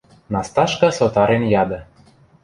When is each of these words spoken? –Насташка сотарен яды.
–Насташка 0.35 0.89
сотарен 0.99 1.43
яды. 1.61 1.79